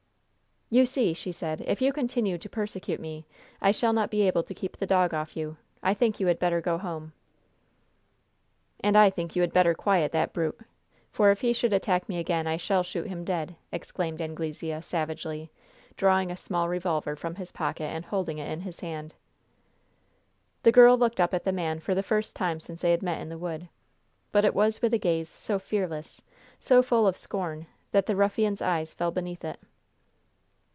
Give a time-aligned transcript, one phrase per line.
[0.73, 3.25] "You see," she said, "if you continue to persecute me,
[3.61, 5.57] I shall not be able to keep the dog off you.
[5.83, 7.11] I think you had better go home."
[8.79, 10.57] "And I think you had better quiet that brute!
[11.11, 15.51] For if he should attack me again, I shall shoot him dead," exclaimed Anglesea, savagely,
[15.97, 19.13] drawing a small revolver from his pocket and holding it in his hand.
[20.63, 23.19] The girl looked up at the man for the first time since they had met
[23.19, 23.67] in the wood,
[24.31, 26.21] but it was with a gaze so fearless,
[26.61, 29.59] so full of scorn, that the ruffian's eyes fell beneath it.